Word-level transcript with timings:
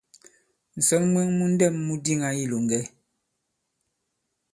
Ǹsɔn 0.79 1.03
mwɛ̄ŋ 1.11 1.27
mu 1.37 1.45
ndɛ̂m 1.53 1.75
mu 1.85 1.93
diŋā 2.05 2.27
i 2.33 2.39
ilòŋgɛ. 2.43 2.79